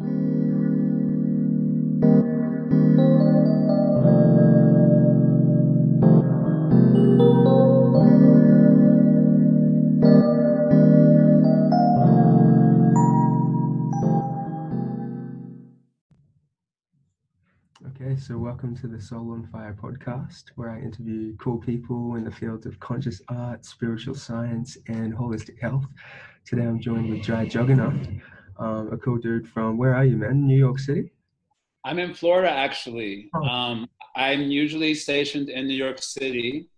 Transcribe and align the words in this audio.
Okay, 0.00 0.06
so 18.16 18.38
welcome 18.38 18.76
to 18.76 18.86
the 18.86 19.00
Soul 19.00 19.32
on 19.32 19.48
Fire 19.50 19.76
podcast, 19.80 20.44
where 20.54 20.70
I 20.70 20.80
interview 20.80 21.36
cool 21.38 21.58
people 21.58 22.14
in 22.14 22.24
the 22.24 22.30
fields 22.30 22.64
of 22.64 22.78
conscious 22.78 23.20
art, 23.28 23.64
spiritual 23.64 24.14
science, 24.14 24.78
and 24.86 25.12
holistic 25.12 25.60
health. 25.60 25.86
Today 26.44 26.62
I'm 26.62 26.80
joined 26.80 27.10
with 27.10 27.22
Jaya 27.22 27.46
Jagannath, 27.46 28.08
um, 28.58 28.92
a 28.92 28.96
cool 28.98 29.18
dude 29.18 29.48
from, 29.48 29.76
where 29.78 29.94
are 29.94 30.04
you, 30.04 30.16
man? 30.16 30.46
New 30.46 30.56
York 30.56 30.78
City? 30.78 31.10
I'm 31.84 31.98
in 31.98 32.14
Florida, 32.14 32.50
actually. 32.50 33.30
Oh. 33.34 33.42
Um, 33.42 33.88
I'm 34.16 34.42
usually 34.42 34.94
stationed 34.94 35.48
in 35.48 35.66
New 35.66 35.74
York 35.76 36.02
City, 36.02 36.68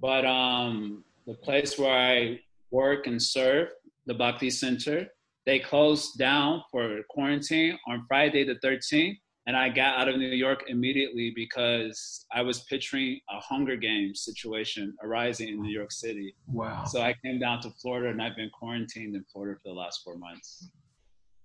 but 0.00 0.24
um, 0.24 1.04
the 1.26 1.34
place 1.34 1.78
where 1.78 1.96
I 1.96 2.40
work 2.70 3.06
and 3.06 3.22
serve, 3.22 3.68
the 4.06 4.14
Bhakti 4.14 4.50
Center, 4.50 5.08
they 5.46 5.58
closed 5.58 6.18
down 6.18 6.62
for 6.70 7.00
quarantine 7.10 7.78
on 7.86 8.04
Friday 8.08 8.44
the 8.44 8.56
13th 8.56 9.18
and 9.46 9.56
I 9.56 9.68
got 9.68 9.98
out 9.98 10.08
of 10.08 10.16
New 10.16 10.28
York 10.28 10.64
immediately 10.68 11.32
because 11.34 12.24
I 12.32 12.40
was 12.40 12.60
picturing 12.60 13.20
a 13.28 13.40
Hunger 13.40 13.76
Games 13.76 14.22
situation 14.22 14.94
arising 15.02 15.48
in 15.48 15.60
New 15.60 15.72
York 15.72 15.92
City. 15.92 16.34
Wow. 16.46 16.84
So 16.84 17.02
I 17.02 17.14
came 17.22 17.38
down 17.38 17.60
to 17.60 17.70
Florida 17.70 18.08
and 18.08 18.22
I've 18.22 18.36
been 18.36 18.50
quarantined 18.58 19.14
in 19.14 19.24
Florida 19.30 19.58
for 19.62 19.68
the 19.68 19.74
last 19.74 20.00
four 20.02 20.16
months. 20.16 20.70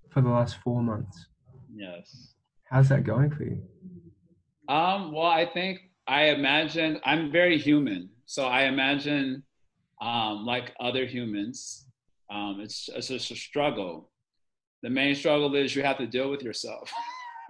For 0.09 0.21
the 0.21 0.29
last 0.29 0.57
four 0.57 0.81
months. 0.81 1.27
Yes. 1.73 2.33
How's 2.69 2.89
that 2.89 3.03
going 3.03 3.31
for 3.31 3.43
you? 3.43 3.61
Um, 4.67 5.11
well, 5.11 5.25
I 5.25 5.45
think 5.45 5.79
I 6.07 6.25
imagine 6.25 6.99
I'm 7.05 7.31
very 7.31 7.57
human. 7.57 8.09
So 8.25 8.45
I 8.45 8.63
imagine, 8.63 9.43
um, 10.01 10.45
like 10.45 10.73
other 10.79 11.05
humans, 11.05 11.85
um, 12.31 12.59
it's, 12.61 12.89
it's 12.93 13.07
just 13.07 13.31
a 13.31 13.35
struggle. 13.35 14.11
The 14.83 14.89
main 14.89 15.15
struggle 15.15 15.55
is 15.55 15.75
you 15.75 15.83
have 15.83 15.97
to 15.97 16.07
deal 16.07 16.29
with 16.29 16.43
yourself. 16.43 16.91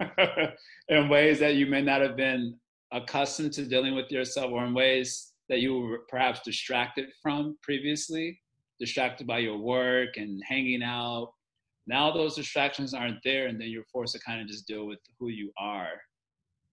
in 0.88 1.08
ways 1.08 1.38
that 1.40 1.54
you 1.54 1.66
may 1.66 1.82
not 1.82 2.00
have 2.00 2.16
been 2.16 2.56
accustomed 2.92 3.52
to 3.52 3.66
dealing 3.66 3.94
with 3.94 4.10
yourself 4.10 4.50
or 4.50 4.64
in 4.64 4.74
ways 4.74 5.32
that 5.48 5.60
you 5.60 5.78
were 5.78 6.00
perhaps 6.08 6.40
distracted 6.40 7.08
from 7.22 7.56
previously, 7.62 8.40
distracted 8.78 9.26
by 9.26 9.38
your 9.38 9.58
work 9.58 10.16
and 10.16 10.42
hanging 10.46 10.82
out. 10.82 11.32
Now 11.90 12.10
those 12.10 12.34
distractions 12.36 12.94
aren't 12.94 13.18
there, 13.24 13.48
and 13.48 13.60
then 13.60 13.68
you're 13.68 13.84
forced 13.92 14.14
to 14.14 14.20
kind 14.20 14.40
of 14.40 14.46
just 14.46 14.66
deal 14.66 14.86
with 14.86 15.00
who 15.18 15.28
you 15.28 15.52
are. 15.58 15.92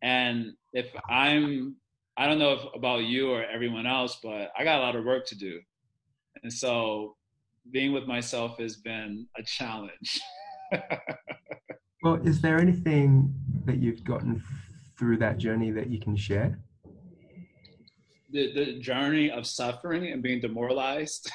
And 0.02 0.54
if 0.74 0.88
I'm, 1.10 1.76
I 2.18 2.28
don't 2.28 2.40
know 2.40 2.54
if 2.54 2.62
about 2.76 3.04
you 3.04 3.32
or 3.32 3.44
everyone 3.44 3.88
else, 3.88 4.20
but 4.22 4.52
I 4.58 4.64
got 4.64 4.80
a 4.80 4.84
lot 4.84 4.96
of 4.96 5.04
work 5.04 5.26
to 5.28 5.36
do. 5.36 5.60
And 6.44 6.54
so 6.54 7.16
being 7.72 7.92
with 7.92 8.06
myself 8.06 8.60
has 8.60 8.78
been 8.78 9.28
a 9.38 9.44
challenge. 9.44 10.20
Well, 12.04 12.22
is 12.24 12.42
there 12.42 12.60
anything 12.60 13.34
that 13.66 13.78
you've 13.78 14.04
gotten 14.04 14.44
through 15.00 15.18
that 15.18 15.40
journey 15.40 15.72
that 15.72 15.90
you 15.90 16.00
can 16.00 16.16
share? 16.16 16.60
the, 18.30 18.54
the 18.54 18.80
journey 18.80 19.32
of 19.32 19.48
suffering 19.48 20.12
and 20.12 20.22
being 20.22 20.42
demoralized. 20.42 21.32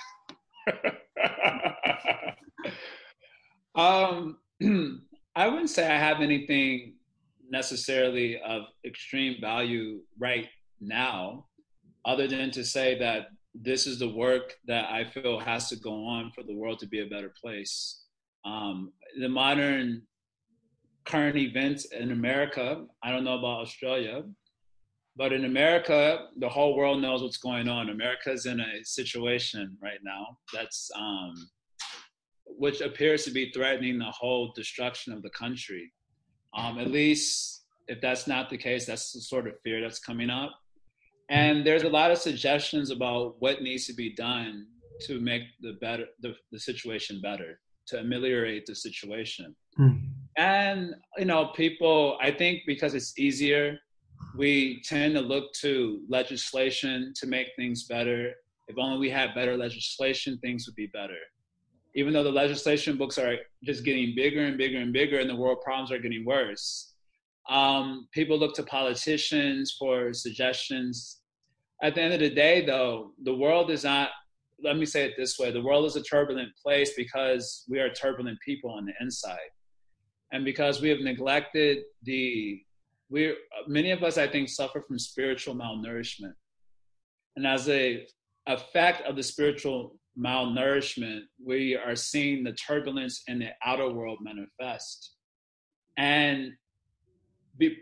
um, 3.75 4.39
I 5.35 5.49
wouldn't 5.49 5.71
say 5.71 5.87
I 5.87 5.99
have 5.99 6.21
anything 6.21 6.95
necessarily 7.51 8.41
of 8.41 8.63
extreme 8.85 9.41
value 9.41 10.01
right 10.19 10.49
now, 10.81 11.47
other 12.05 12.27
than 12.27 12.51
to 12.51 12.65
say 12.65 12.99
that 12.99 13.29
this 13.55 13.87
is 13.87 13.99
the 13.99 14.09
work 14.09 14.55
that 14.67 14.91
I 14.91 15.05
feel 15.05 15.39
has 15.39 15.69
to 15.69 15.77
go 15.77 16.05
on 16.07 16.33
for 16.35 16.43
the 16.43 16.55
world 16.55 16.79
to 16.81 16.87
be 16.87 17.01
a 17.01 17.07
better 17.07 17.33
place. 17.41 18.05
Um, 18.45 18.93
the 19.21 19.29
modern 19.29 20.03
current 21.05 21.37
events 21.37 21.85
in 21.87 22.13
America, 22.13 22.85
I 23.03 23.11
don't 23.11 23.25
know 23.25 23.39
about 23.39 23.61
Australia, 23.61 24.23
but 25.17 25.33
in 25.33 25.45
America, 25.45 26.29
the 26.39 26.49
whole 26.49 26.77
world 26.77 27.03
knows 27.03 27.23
what's 27.23 27.37
going 27.37 27.69
on. 27.69 27.91
America's 27.91 28.47
in 28.47 28.61
a 28.61 28.85
situation 28.85 29.77
right 29.83 30.01
now 30.03 30.39
that's 30.53 30.91
um, 30.97 31.35
which 32.59 32.81
appears 32.81 33.25
to 33.25 33.31
be 33.31 33.51
threatening 33.51 33.99
the 33.99 34.11
whole 34.11 34.53
destruction 34.55 35.13
of 35.13 35.23
the 35.23 35.31
country. 35.31 35.93
Um, 36.55 36.79
at 36.79 36.91
least, 36.91 37.65
if 37.89 38.01
that's 38.01 38.27
not 38.27 38.51
the 38.51 38.59
case, 38.59 38.87
that's 38.87 39.13
the 39.13 39.21
sort 39.21 39.47
of 39.47 39.55
fear 39.65 39.81
that's 39.81 39.99
coming 39.99 40.31
up. 40.31 40.53
And 41.31 41.65
there's 41.65 41.85
a 41.85 41.89
lot 41.89 42.11
of 42.11 42.19
suggestions 42.19 42.91
about 42.91 43.37
what 43.41 43.63
needs 43.63 43.87
to 43.87 43.95
be 43.95 44.15
done 44.15 44.67
to 45.07 45.21
make 45.21 45.43
the 45.61 45.75
better 45.81 46.07
the, 46.21 46.35
the 46.51 46.59
situation 46.59 47.21
better, 47.23 47.61
to 47.89 47.99
ameliorate 48.01 48.67
the 48.67 48.75
situation. 48.75 49.55
Mm. 49.79 50.09
And 50.37 50.95
you 51.19 51.25
know, 51.25 51.47
people, 51.57 52.19
I 52.21 52.31
think 52.31 52.63
because 52.67 52.95
it's 52.95 53.19
easier 53.19 53.79
we 54.37 54.83
tend 54.83 55.15
to 55.15 55.21
look 55.21 55.53
to 55.53 56.01
legislation 56.09 57.13
to 57.17 57.27
make 57.27 57.49
things 57.57 57.85
better. 57.85 58.33
If 58.69 58.79
only 58.79 58.99
we 58.99 59.11
had 59.11 59.35
better 59.35 59.57
legislation, 59.57 60.39
things 60.39 60.67
would 60.67 60.77
be 60.77 60.87
better. 60.87 61.19
Even 61.95 62.13
though 62.13 62.25
the 62.25 62.31
legislation 62.31 62.97
books 62.97 63.19
are 63.19 63.37
just 63.65 63.85
getting 63.85 64.15
bigger 64.15 64.45
and 64.45 64.57
bigger 64.57 64.79
and 64.79 64.93
bigger, 64.93 65.19
and 65.19 65.29
the 65.29 65.37
world 65.37 65.61
problems 65.63 65.93
are 65.93 65.99
getting 65.99 66.25
worse, 66.25 66.95
um, 67.49 68.09
people 68.13 68.39
look 68.39 68.55
to 68.55 68.63
politicians 68.63 69.77
for 69.79 70.13
suggestions. 70.15 71.21
At 71.83 71.95
the 71.95 72.03
end 72.03 72.15
of 72.15 72.21
the 72.21 72.31
day, 72.31 72.65
though, 72.65 73.13
the 73.23 73.35
world 73.35 73.71
is 73.71 73.85
not. 73.85 74.11
Let 74.63 74.77
me 74.77 74.87
say 74.87 75.05
it 75.05 75.15
this 75.19 75.39
way: 75.39 75.51
the 75.51 75.61
world 75.61 75.85
is 75.85 75.97
a 75.97 76.03
turbulent 76.03 76.51
place 76.63 76.95
because 76.97 77.65
we 77.69 77.81
are 77.81 77.91
turbulent 77.91 78.39
people 78.41 78.71
on 78.71 78.87
the 78.87 78.93
inside, 79.01 79.51
and 80.33 80.45
because 80.45 80.81
we 80.81 80.89
have 80.89 81.01
neglected 81.01 81.83
the 82.05 82.63
we 83.13 83.37
many 83.69 83.91
of 83.91 84.03
us 84.03 84.17
i 84.17 84.27
think 84.27 84.49
suffer 84.49 84.81
from 84.81 84.99
spiritual 84.99 85.55
malnourishment 85.55 86.33
and 87.37 87.47
as 87.47 87.69
a 87.69 88.07
effect 88.47 89.03
of 89.07 89.15
the 89.15 89.23
spiritual 89.23 89.97
malnourishment 90.19 91.23
we 91.45 91.77
are 91.77 91.97
seeing 91.97 92.45
the 92.45 92.53
turbulence 92.53 93.23
in 93.29 93.39
the 93.39 93.51
outer 93.65 93.91
world 93.91 94.19
manifest. 94.21 95.13
And 95.97 96.53
be, 97.59 97.77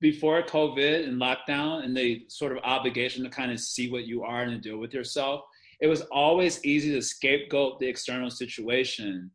before 0.00 0.42
covid 0.42 1.06
and 1.06 1.20
lockdown 1.20 1.84
and 1.84 1.94
the 1.96 2.24
sort 2.28 2.52
of 2.52 2.58
obligation 2.64 3.22
to 3.22 3.30
kind 3.30 3.52
of 3.52 3.60
see 3.60 3.90
what 3.90 4.06
you 4.06 4.22
are 4.22 4.42
and 4.42 4.62
deal 4.62 4.78
with 4.78 4.94
yourself 4.94 5.42
it 5.78 5.86
was 5.86 6.00
always 6.10 6.64
easy 6.64 6.90
to 6.92 7.02
scapegoat 7.02 7.78
the 7.78 7.86
external 7.86 8.30
situation 8.30 9.30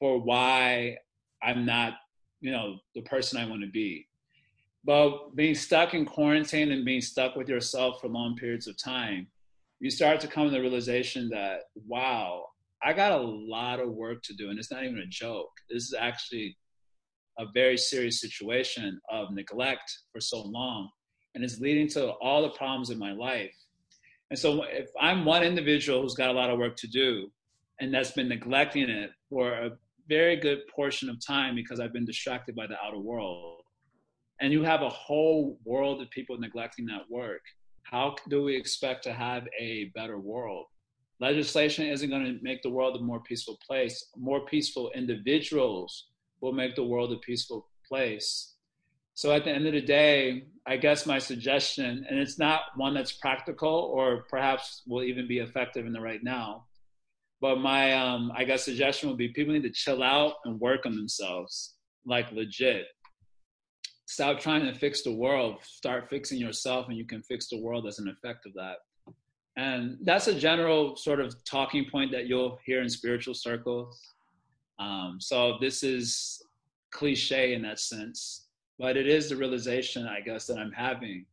for 0.00 0.20
why 0.20 0.96
i'm 1.40 1.64
not 1.64 1.94
you 2.40 2.50
know 2.50 2.78
the 2.94 3.02
person 3.02 3.38
i 3.38 3.48
want 3.48 3.62
to 3.62 3.68
be. 3.68 4.06
But 4.84 5.34
being 5.34 5.54
stuck 5.54 5.94
in 5.94 6.06
quarantine 6.06 6.72
and 6.72 6.84
being 6.84 7.00
stuck 7.00 7.36
with 7.36 7.48
yourself 7.48 8.00
for 8.00 8.08
long 8.08 8.36
periods 8.36 8.66
of 8.66 8.78
time, 8.78 9.26
you 9.80 9.90
start 9.90 10.20
to 10.20 10.28
come 10.28 10.46
to 10.46 10.50
the 10.50 10.60
realization 10.60 11.28
that, 11.30 11.60
wow, 11.86 12.44
I 12.82 12.92
got 12.92 13.12
a 13.12 13.22
lot 13.22 13.80
of 13.80 13.92
work 13.92 14.22
to 14.24 14.34
do. 14.34 14.50
And 14.50 14.58
it's 14.58 14.70
not 14.70 14.84
even 14.84 14.98
a 14.98 15.06
joke. 15.06 15.50
This 15.68 15.84
is 15.84 15.94
actually 15.98 16.56
a 17.38 17.46
very 17.54 17.76
serious 17.76 18.20
situation 18.20 19.00
of 19.10 19.32
neglect 19.32 19.90
for 20.12 20.20
so 20.20 20.42
long. 20.42 20.88
And 21.34 21.44
it's 21.44 21.60
leading 21.60 21.88
to 21.90 22.10
all 22.20 22.42
the 22.42 22.50
problems 22.50 22.90
in 22.90 22.98
my 22.98 23.12
life. 23.12 23.54
And 24.30 24.38
so 24.38 24.64
if 24.64 24.88
I'm 25.00 25.24
one 25.24 25.42
individual 25.42 26.02
who's 26.02 26.14
got 26.14 26.30
a 26.30 26.32
lot 26.32 26.50
of 26.50 26.58
work 26.58 26.76
to 26.76 26.88
do 26.88 27.30
and 27.80 27.94
that's 27.94 28.10
been 28.10 28.28
neglecting 28.28 28.90
it 28.90 29.10
for 29.30 29.52
a 29.52 29.70
very 30.08 30.36
good 30.36 30.60
portion 30.74 31.08
of 31.08 31.24
time 31.24 31.54
because 31.54 31.80
I've 31.80 31.92
been 31.92 32.04
distracted 32.04 32.56
by 32.56 32.66
the 32.66 32.76
outer 32.82 32.98
world, 32.98 33.62
and 34.40 34.52
you 34.52 34.62
have 34.62 34.82
a 34.82 34.88
whole 34.88 35.58
world 35.64 36.00
of 36.00 36.10
people 36.10 36.38
neglecting 36.38 36.86
that 36.86 37.10
work, 37.10 37.42
how 37.90 38.14
do 38.28 38.42
we 38.42 38.54
expect 38.54 39.02
to 39.04 39.14
have 39.14 39.48
a 39.58 39.90
better 39.94 40.18
world? 40.18 40.66
Legislation 41.20 41.86
isn't 41.86 42.10
going 42.10 42.24
to 42.24 42.38
make 42.42 42.62
the 42.62 42.68
world 42.68 42.96
a 42.96 43.02
more 43.02 43.20
peaceful 43.20 43.58
place. 43.66 44.10
More 44.14 44.44
peaceful 44.44 44.90
individuals 44.94 46.08
will 46.42 46.52
make 46.52 46.76
the 46.76 46.84
world 46.84 47.12
a 47.12 47.16
peaceful 47.16 47.66
place. 47.86 48.56
So 49.14 49.32
at 49.32 49.44
the 49.44 49.50
end 49.52 49.66
of 49.66 49.72
the 49.72 49.80
day, 49.80 50.44
I 50.66 50.76
guess 50.76 51.06
my 51.06 51.18
suggestion, 51.18 52.04
and 52.08 52.18
it's 52.18 52.38
not 52.38 52.60
one 52.76 52.92
that's 52.92 53.12
practical 53.12 53.90
or 53.94 54.26
perhaps 54.28 54.82
will 54.86 55.02
even 55.02 55.26
be 55.26 55.38
effective 55.38 55.86
in 55.86 55.92
the 55.92 56.00
right 56.00 56.22
now, 56.22 56.66
but 57.40 57.56
my 57.56 57.94
um, 57.94 58.30
I 58.36 58.44
guess 58.44 58.64
suggestion 58.64 59.08
would 59.08 59.18
be 59.18 59.28
people 59.28 59.54
need 59.54 59.62
to 59.62 59.70
chill 59.70 60.02
out 60.02 60.34
and 60.44 60.60
work 60.60 60.84
on 60.84 60.94
themselves, 60.94 61.74
like 62.04 62.30
legit 62.32 62.84
stop 64.08 64.40
trying 64.40 64.64
to 64.64 64.74
fix 64.78 65.02
the 65.02 65.12
world 65.12 65.56
start 65.62 66.08
fixing 66.08 66.38
yourself 66.38 66.88
and 66.88 66.96
you 66.96 67.04
can 67.04 67.22
fix 67.22 67.48
the 67.48 67.60
world 67.60 67.86
as 67.86 67.98
an 67.98 68.08
effect 68.08 68.46
of 68.46 68.54
that 68.54 68.78
and 69.56 69.98
that's 70.02 70.28
a 70.28 70.34
general 70.34 70.96
sort 70.96 71.20
of 71.20 71.34
talking 71.44 71.84
point 71.90 72.10
that 72.10 72.26
you'll 72.26 72.58
hear 72.64 72.80
in 72.80 72.88
spiritual 72.88 73.34
circles 73.34 74.14
um, 74.78 75.18
so 75.20 75.58
this 75.60 75.82
is 75.82 76.42
cliche 76.90 77.54
in 77.54 77.62
that 77.62 77.80
sense, 77.80 78.46
but 78.78 78.96
it 78.96 79.06
is 79.06 79.28
the 79.28 79.36
realization, 79.36 80.06
I 80.06 80.20
guess, 80.20 80.46
that 80.46 80.58
I'm 80.58 80.72
having 80.72 81.26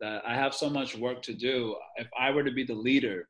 that 0.00 0.22
I 0.26 0.34
have 0.34 0.54
so 0.54 0.68
much 0.68 0.96
work 0.96 1.22
to 1.22 1.32
do. 1.32 1.76
If 1.96 2.08
I 2.18 2.30
were 2.30 2.44
to 2.44 2.50
be 2.50 2.64
the 2.64 2.74
leader, 2.74 3.28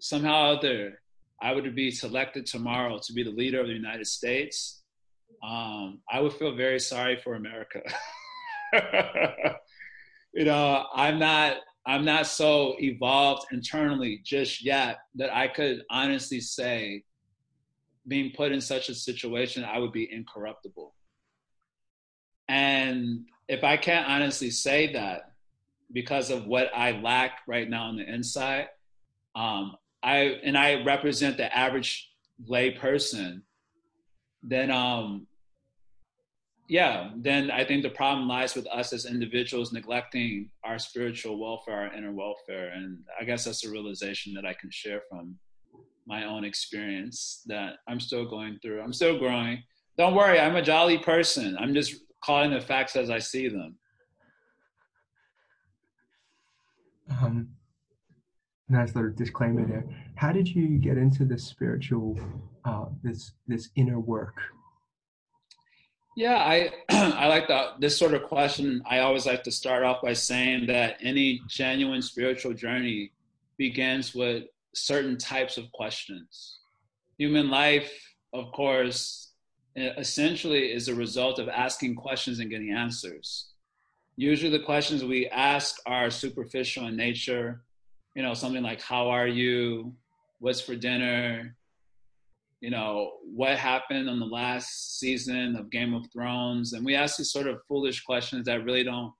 somehow 0.00 0.50
or 0.50 0.56
other, 0.56 1.00
I 1.40 1.54
to 1.54 1.70
be 1.70 1.90
selected 1.90 2.46
tomorrow 2.46 2.98
to 2.98 3.12
be 3.12 3.22
the 3.22 3.30
leader 3.30 3.60
of 3.60 3.68
the 3.68 3.72
United 3.72 4.06
States, 4.06 4.82
um, 5.44 6.00
I 6.10 6.20
would 6.20 6.32
feel 6.32 6.56
very 6.56 6.80
sorry 6.80 7.20
for 7.22 7.34
America. 7.34 7.82
you 10.32 10.44
know, 10.44 10.86
I'm 10.94 11.18
not 11.18 11.56
I'm 11.86 12.04
not 12.04 12.26
so 12.26 12.74
evolved 12.78 13.46
internally 13.50 14.20
just 14.22 14.62
yet 14.62 14.98
that 15.14 15.34
I 15.34 15.48
could 15.48 15.82
honestly 15.90 16.40
say 16.40 17.02
being 18.06 18.32
put 18.36 18.52
in 18.52 18.60
such 18.60 18.90
a 18.90 18.94
situation 18.94 19.64
I 19.64 19.78
would 19.78 19.92
be 19.92 20.12
incorruptible. 20.12 20.94
And 22.48 23.24
if 23.48 23.64
I 23.64 23.76
can't 23.76 24.08
honestly 24.08 24.50
say 24.50 24.92
that 24.92 25.32
because 25.92 26.30
of 26.30 26.46
what 26.46 26.70
I 26.74 26.92
lack 27.00 27.40
right 27.46 27.68
now 27.68 27.84
on 27.84 27.96
the 27.96 28.06
inside, 28.06 28.68
um, 29.34 29.76
I 30.02 30.38
and 30.44 30.56
I 30.56 30.82
represent 30.84 31.36
the 31.36 31.54
average 31.56 32.10
lay 32.46 32.70
person, 32.70 33.42
then 34.42 34.70
um, 34.70 35.26
yeah, 36.68 37.10
then 37.16 37.50
I 37.50 37.64
think 37.64 37.82
the 37.82 37.90
problem 37.90 38.28
lies 38.28 38.54
with 38.54 38.66
us 38.66 38.92
as 38.92 39.06
individuals 39.06 39.72
neglecting 39.72 40.50
our 40.64 40.78
spiritual 40.78 41.38
welfare, 41.38 41.74
our 41.74 41.94
inner 41.94 42.12
welfare. 42.12 42.68
And 42.74 42.98
I 43.18 43.24
guess 43.24 43.44
that's 43.44 43.64
a 43.64 43.70
realization 43.70 44.34
that 44.34 44.44
I 44.44 44.52
can 44.52 44.70
share 44.70 45.00
from 45.08 45.36
my 46.06 46.24
own 46.24 46.44
experience 46.44 47.42
that 47.46 47.76
I'm 47.88 47.98
still 47.98 48.28
going 48.28 48.58
through. 48.60 48.82
I'm 48.82 48.92
still 48.92 49.18
growing. 49.18 49.62
Don't 49.96 50.14
worry, 50.14 50.38
I'm 50.38 50.56
a 50.56 50.62
jolly 50.62 50.98
person. 50.98 51.56
I'm 51.58 51.72
just 51.72 51.96
calling 52.22 52.50
the 52.50 52.60
facts 52.60 52.96
as 52.96 53.08
I 53.08 53.18
see 53.18 53.48
them. 53.48 53.76
Um, 57.22 57.48
nice 58.68 58.94
little 58.94 59.12
disclaimer 59.12 59.66
there. 59.66 59.84
How 60.16 60.32
did 60.32 60.46
you 60.46 60.78
get 60.78 60.98
into 60.98 61.24
this 61.24 61.44
spiritual, 61.44 62.18
uh, 62.66 62.86
this 63.02 63.32
this 63.46 63.70
inner 63.76 63.98
work? 63.98 64.36
Yeah, 66.18 66.38
I 66.38 66.72
I 66.90 67.28
like 67.28 67.48
this 67.78 67.96
sort 67.96 68.12
of 68.12 68.24
question. 68.24 68.82
I 68.90 68.98
always 68.98 69.24
like 69.24 69.44
to 69.44 69.52
start 69.52 69.84
off 69.84 70.02
by 70.02 70.14
saying 70.14 70.66
that 70.66 70.96
any 71.00 71.40
genuine 71.46 72.02
spiritual 72.02 72.54
journey 72.54 73.12
begins 73.56 74.16
with 74.16 74.46
certain 74.74 75.16
types 75.16 75.58
of 75.58 75.70
questions. 75.70 76.58
Human 77.18 77.48
life, 77.50 77.92
of 78.32 78.50
course, 78.50 79.30
essentially 79.76 80.72
is 80.72 80.88
a 80.88 80.94
result 80.96 81.38
of 81.38 81.48
asking 81.48 81.94
questions 81.94 82.40
and 82.40 82.50
getting 82.50 82.72
answers. 82.72 83.50
Usually, 84.16 84.50
the 84.50 84.64
questions 84.64 85.04
we 85.04 85.28
ask 85.28 85.76
are 85.86 86.10
superficial 86.10 86.88
in 86.88 86.96
nature. 86.96 87.62
You 88.16 88.24
know, 88.24 88.34
something 88.34 88.64
like, 88.64 88.80
How 88.80 89.08
are 89.08 89.28
you? 89.28 89.94
What's 90.40 90.60
for 90.60 90.74
dinner? 90.74 91.54
You 92.60 92.70
know, 92.70 93.12
what 93.22 93.56
happened 93.56 94.10
on 94.10 94.18
the 94.18 94.26
last 94.26 94.98
season 94.98 95.56
of 95.56 95.70
Game 95.70 95.94
of 95.94 96.06
Thrones. 96.12 96.72
And 96.72 96.84
we 96.84 96.94
ask 96.94 97.16
these 97.16 97.30
sort 97.30 97.46
of 97.46 97.60
foolish 97.68 98.02
questions 98.02 98.46
that 98.46 98.64
really 98.64 98.84
don't 98.84 99.12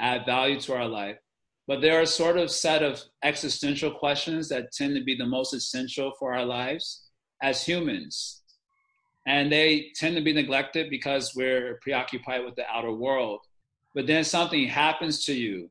add 0.00 0.26
value 0.26 0.60
to 0.60 0.74
our 0.74 0.88
life. 0.88 1.16
But 1.68 1.80
there 1.80 2.00
are 2.00 2.06
sort 2.06 2.36
of 2.36 2.50
set 2.50 2.82
of 2.82 3.00
existential 3.22 3.92
questions 3.92 4.48
that 4.48 4.72
tend 4.72 4.96
to 4.96 5.04
be 5.04 5.14
the 5.14 5.26
most 5.26 5.54
essential 5.54 6.12
for 6.18 6.34
our 6.34 6.44
lives 6.44 7.08
as 7.42 7.62
humans. 7.64 8.42
And 9.26 9.52
they 9.52 9.92
tend 9.94 10.16
to 10.16 10.22
be 10.22 10.32
neglected 10.32 10.90
because 10.90 11.34
we're 11.36 11.78
preoccupied 11.82 12.44
with 12.44 12.56
the 12.56 12.66
outer 12.68 12.92
world. 12.92 13.40
But 13.94 14.06
then 14.06 14.24
something 14.24 14.66
happens 14.66 15.24
to 15.26 15.32
you 15.32 15.70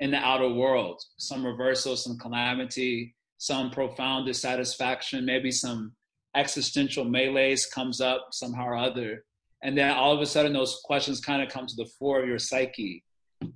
in 0.00 0.10
the 0.10 0.18
outer 0.18 0.48
world 0.48 1.02
some 1.16 1.46
reversal, 1.46 1.96
some 1.96 2.18
calamity, 2.18 3.14
some 3.38 3.70
profound 3.70 4.26
dissatisfaction, 4.26 5.24
maybe 5.24 5.50
some 5.50 5.92
existential 6.34 7.04
melees 7.04 7.66
comes 7.66 8.00
up 8.00 8.28
somehow 8.32 8.66
or 8.66 8.76
other. 8.76 9.24
And 9.62 9.76
then 9.76 9.90
all 9.90 10.14
of 10.14 10.20
a 10.20 10.26
sudden, 10.26 10.52
those 10.52 10.80
questions 10.84 11.20
kind 11.20 11.42
of 11.42 11.48
come 11.48 11.66
to 11.66 11.76
the 11.76 11.90
fore 11.98 12.20
of 12.20 12.28
your 12.28 12.38
psyche. 12.38 13.04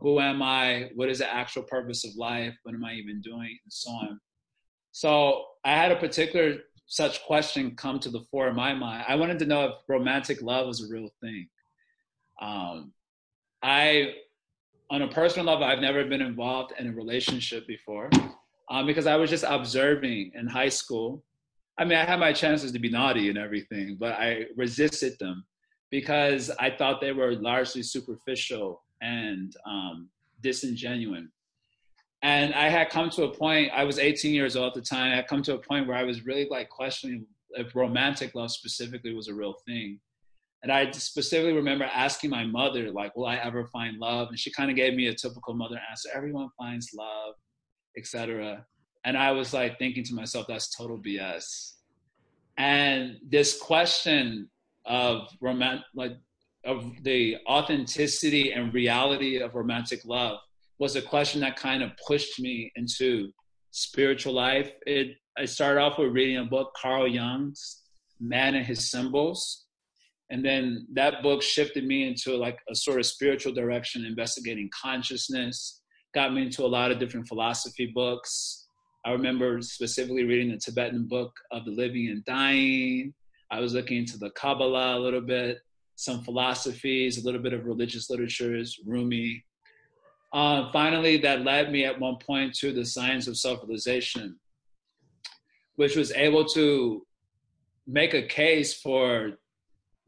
Who 0.00 0.20
am 0.20 0.42
I? 0.42 0.90
What 0.94 1.08
is 1.08 1.18
the 1.18 1.32
actual 1.32 1.62
purpose 1.62 2.04
of 2.04 2.16
life? 2.16 2.54
What 2.62 2.74
am 2.74 2.84
I 2.84 2.94
even 2.94 3.20
doing? 3.20 3.58
And 3.64 3.72
so 3.72 3.90
on. 3.90 4.20
So 4.92 5.44
I 5.64 5.74
had 5.74 5.92
a 5.92 5.96
particular 5.96 6.58
such 6.86 7.22
question 7.24 7.74
come 7.76 7.98
to 8.00 8.10
the 8.10 8.20
fore 8.30 8.48
in 8.48 8.56
my 8.56 8.74
mind. 8.74 9.04
I 9.08 9.16
wanted 9.16 9.38
to 9.40 9.46
know 9.46 9.64
if 9.66 9.74
romantic 9.88 10.42
love 10.42 10.66
was 10.66 10.82
a 10.82 10.92
real 10.92 11.08
thing. 11.20 11.48
Um, 12.40 12.92
I, 13.62 14.14
on 14.90 15.02
a 15.02 15.08
personal 15.08 15.46
level, 15.46 15.64
I've 15.64 15.80
never 15.80 16.04
been 16.04 16.20
involved 16.20 16.74
in 16.78 16.86
a 16.86 16.92
relationship 16.92 17.66
before 17.66 18.10
um, 18.70 18.86
because 18.86 19.06
I 19.06 19.16
was 19.16 19.30
just 19.30 19.44
observing 19.46 20.32
in 20.34 20.46
high 20.46 20.68
school 20.68 21.22
I 21.78 21.84
mean, 21.84 21.98
I 21.98 22.04
had 22.04 22.20
my 22.20 22.32
chances 22.32 22.70
to 22.72 22.78
be 22.78 22.88
naughty 22.88 23.28
and 23.28 23.38
everything, 23.38 23.96
but 23.98 24.12
I 24.12 24.46
resisted 24.56 25.18
them 25.18 25.44
because 25.90 26.50
I 26.58 26.70
thought 26.70 27.00
they 27.00 27.12
were 27.12 27.34
largely 27.34 27.82
superficial 27.82 28.82
and 29.00 29.54
um, 29.66 30.08
disingenuine. 30.42 31.28
And 32.22 32.54
I 32.54 32.68
had 32.68 32.90
come 32.90 33.10
to 33.10 33.24
a 33.24 33.34
point, 33.34 33.72
I 33.74 33.84
was 33.84 33.98
18 33.98 34.32
years 34.32 34.56
old 34.56 34.68
at 34.68 34.74
the 34.74 34.80
time, 34.80 35.12
I 35.12 35.16
had 35.16 35.26
come 35.26 35.42
to 35.42 35.54
a 35.54 35.58
point 35.58 35.86
where 35.86 35.96
I 35.96 36.04
was 36.04 36.24
really 36.24 36.46
like 36.48 36.70
questioning 36.70 37.26
if 37.50 37.74
romantic 37.74 38.34
love 38.34 38.50
specifically 38.50 39.12
was 39.12 39.28
a 39.28 39.34
real 39.34 39.54
thing. 39.66 40.00
And 40.62 40.72
I 40.72 40.90
specifically 40.92 41.52
remember 41.52 41.84
asking 41.84 42.30
my 42.30 42.46
mother, 42.46 42.90
like, 42.90 43.14
will 43.14 43.26
I 43.26 43.36
ever 43.36 43.66
find 43.66 43.98
love? 43.98 44.28
And 44.28 44.38
she 44.38 44.50
kind 44.50 44.70
of 44.70 44.76
gave 44.76 44.94
me 44.94 45.08
a 45.08 45.14
typical 45.14 45.52
mother 45.52 45.78
answer, 45.90 46.08
everyone 46.14 46.48
finds 46.56 46.94
love, 46.94 47.34
etc 47.98 48.64
and 49.04 49.16
I 49.16 49.32
was 49.32 49.52
like 49.52 49.78
thinking 49.78 50.04
to 50.04 50.14
myself, 50.14 50.46
that's 50.48 50.74
total 50.74 50.98
BS. 50.98 51.72
And 52.56 53.16
this 53.28 53.58
question 53.58 54.48
of 54.86 55.28
romantic, 55.40 55.84
like 55.94 56.16
of 56.64 56.92
the 57.02 57.36
authenticity 57.48 58.52
and 58.52 58.72
reality 58.72 59.38
of 59.38 59.54
romantic 59.54 60.00
love 60.04 60.38
was 60.78 60.96
a 60.96 61.02
question 61.02 61.40
that 61.40 61.56
kind 61.56 61.82
of 61.82 61.90
pushed 62.06 62.40
me 62.40 62.72
into 62.76 63.30
spiritual 63.70 64.32
life. 64.32 64.70
It 64.86 65.16
I 65.36 65.46
started 65.46 65.80
off 65.80 65.98
with 65.98 66.12
reading 66.12 66.38
a 66.38 66.44
book, 66.44 66.72
Carl 66.80 67.08
Jung's 67.08 67.82
Man 68.20 68.54
and 68.54 68.64
His 68.64 68.90
Symbols. 68.90 69.66
And 70.30 70.44
then 70.44 70.86
that 70.94 71.22
book 71.22 71.42
shifted 71.42 71.84
me 71.84 72.06
into 72.06 72.36
like 72.36 72.58
a 72.70 72.74
sort 72.74 73.00
of 73.00 73.06
spiritual 73.06 73.52
direction, 73.52 74.04
investigating 74.04 74.70
consciousness, 74.80 75.82
got 76.14 76.32
me 76.32 76.42
into 76.42 76.64
a 76.64 76.66
lot 76.66 76.92
of 76.92 76.98
different 76.98 77.26
philosophy 77.26 77.90
books, 77.92 78.63
I 79.04 79.12
remember 79.12 79.60
specifically 79.60 80.24
reading 80.24 80.50
the 80.50 80.56
Tibetan 80.56 81.06
book 81.06 81.36
of 81.50 81.66
the 81.66 81.70
living 81.70 82.08
and 82.08 82.24
dying. 82.24 83.12
I 83.50 83.60
was 83.60 83.74
looking 83.74 83.98
into 83.98 84.16
the 84.16 84.30
Kabbalah 84.30 84.98
a 84.98 85.00
little 85.00 85.20
bit, 85.20 85.58
some 85.96 86.22
philosophies, 86.22 87.18
a 87.18 87.24
little 87.24 87.42
bit 87.42 87.52
of 87.52 87.66
religious 87.66 88.08
literatures, 88.08 88.80
Rumi. 88.86 89.44
Uh, 90.32 90.72
finally, 90.72 91.18
that 91.18 91.42
led 91.42 91.70
me 91.70 91.84
at 91.84 92.00
one 92.00 92.16
point 92.16 92.54
to 92.54 92.72
the 92.72 92.84
science 92.84 93.26
of 93.26 93.36
self 93.36 93.60
realization, 93.62 94.38
which 95.76 95.96
was 95.96 96.10
able 96.12 96.46
to 96.46 97.06
make 97.86 98.14
a 98.14 98.26
case 98.26 98.72
for 98.74 99.32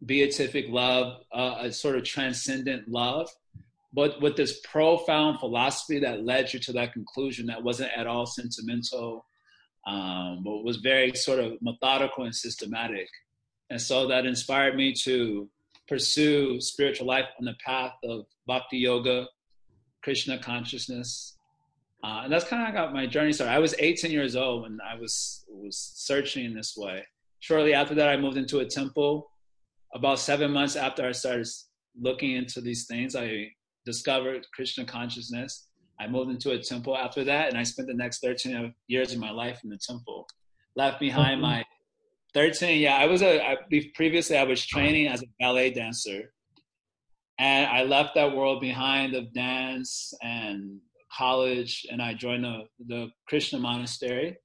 beatific 0.04 0.66
love, 0.70 1.22
uh, 1.32 1.56
a 1.60 1.72
sort 1.72 1.96
of 1.96 2.04
transcendent 2.04 2.88
love 2.88 3.28
but 3.92 4.20
with 4.20 4.36
this 4.36 4.60
profound 4.60 5.40
philosophy 5.40 5.98
that 6.00 6.24
led 6.24 6.52
you 6.52 6.60
to 6.60 6.72
that 6.72 6.92
conclusion 6.92 7.46
that 7.46 7.62
wasn't 7.62 7.90
at 7.96 8.06
all 8.06 8.26
sentimental, 8.26 9.24
um, 9.86 10.42
but 10.44 10.64
was 10.64 10.78
very 10.78 11.14
sort 11.14 11.38
of 11.38 11.60
methodical 11.62 12.24
and 12.24 12.34
systematic. 12.34 13.08
And 13.70 13.80
so 13.80 14.06
that 14.08 14.26
inspired 14.26 14.76
me 14.76 14.92
to 15.04 15.48
pursue 15.88 16.60
spiritual 16.60 17.06
life 17.06 17.26
on 17.38 17.44
the 17.44 17.54
path 17.64 17.92
of 18.04 18.26
bhakti 18.46 18.78
yoga, 18.78 19.26
Krishna 20.02 20.38
consciousness. 20.38 21.36
Uh, 22.02 22.22
and 22.24 22.32
that's 22.32 22.44
kind 22.44 22.68
of 22.68 22.74
how 22.74 22.92
my 22.92 23.06
journey 23.06 23.32
started. 23.32 23.52
I 23.52 23.58
was 23.58 23.74
18 23.78 24.10
years 24.10 24.36
old 24.36 24.62
when 24.62 24.78
I 24.88 24.98
was 24.98 25.44
was 25.48 25.76
searching 25.94 26.44
in 26.44 26.54
this 26.54 26.76
way. 26.76 27.04
Shortly 27.40 27.74
after 27.74 27.94
that, 27.94 28.08
I 28.08 28.16
moved 28.16 28.36
into 28.36 28.60
a 28.60 28.64
temple. 28.64 29.30
About 29.94 30.18
seven 30.18 30.50
months 30.50 30.76
after 30.76 31.06
I 31.06 31.12
started 31.12 31.48
looking 32.00 32.32
into 32.32 32.60
these 32.60 32.86
things, 32.86 33.16
I 33.16 33.52
discovered 33.86 34.46
Krishna 34.52 34.84
consciousness. 34.84 35.68
I 35.98 36.06
moved 36.08 36.30
into 36.30 36.50
a 36.50 36.58
temple 36.58 36.96
after 36.96 37.24
that, 37.24 37.48
and 37.48 37.56
I 37.56 37.62
spent 37.62 37.88
the 37.88 37.94
next 37.94 38.20
13 38.20 38.74
years 38.88 39.12
of 39.12 39.18
my 39.18 39.30
life 39.30 39.60
in 39.64 39.70
the 39.70 39.78
temple. 39.78 40.28
Left 40.74 41.00
behind 41.00 41.40
mm-hmm. 41.40 41.52
my 41.52 41.64
13. 42.34 42.80
Yeah, 42.80 42.96
I 42.96 43.06
was 43.06 43.22
a. 43.22 43.42
I, 43.42 43.56
previously 43.94 44.36
I 44.36 44.44
was 44.44 44.66
training 44.66 45.08
as 45.08 45.22
a 45.22 45.26
ballet 45.40 45.70
dancer, 45.70 46.34
and 47.38 47.66
I 47.66 47.84
left 47.84 48.14
that 48.16 48.36
world 48.36 48.60
behind 48.60 49.14
of 49.14 49.32
dance 49.32 50.12
and 50.22 50.78
college, 51.16 51.86
and 51.90 52.02
I 52.02 52.12
joined 52.12 52.44
the 52.44 52.64
the 52.86 53.08
Krishna 53.26 53.58
monastery, 53.58 54.36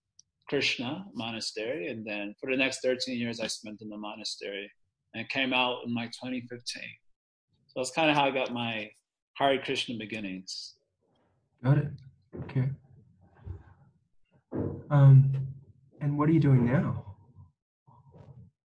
Krishna 0.48 1.06
monastery, 1.14 1.90
and 1.90 2.06
then 2.06 2.34
for 2.40 2.50
the 2.50 2.58
next 2.58 2.80
13 2.82 3.18
years 3.18 3.42
I 3.42 3.48
spent 3.48 3.82
in 3.82 3.90
the 3.90 3.98
monastery. 3.98 4.72
and 5.14 5.28
came 5.28 5.52
out 5.52 5.80
in 5.86 5.94
like 5.94 6.12
2015. 6.12 6.84
So 7.68 7.74
that's 7.76 7.92
kind 7.92 8.10
of 8.10 8.16
how 8.16 8.26
I 8.26 8.32
got 8.32 8.54
my 8.54 8.90
Hare 9.36 9.60
Krishna 9.62 9.96
beginnings. 9.98 10.76
Got 11.64 11.78
it. 11.78 11.88
Okay. 12.44 12.70
Um, 14.90 15.48
and 16.02 16.18
what 16.18 16.28
are 16.30 16.32
you 16.32 16.40
doing 16.40 16.66
now? 16.66 17.06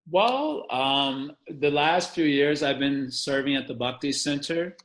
Well, 0.09 0.65
um, 0.69 1.33
the 1.59 1.69
last 1.69 2.13
few 2.13 2.25
years 2.25 2.63
I've 2.63 2.79
been 2.79 3.11
serving 3.11 3.55
at 3.55 3.67
the 3.67 3.73
Bhakti 3.73 4.11
Center 4.11 4.75